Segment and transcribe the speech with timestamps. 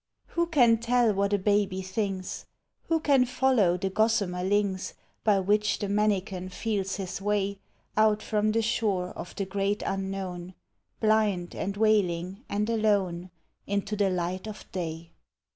[0.29, 2.47] Who can tell what a baby thinks?
[2.87, 7.59] Who can follow the gossamer links By which the manikin feels his way
[7.95, 10.55] Out from the shore of the great unknown,
[11.01, 13.29] Blind, and wailing, and alone,
[13.67, 15.11] Into the light of day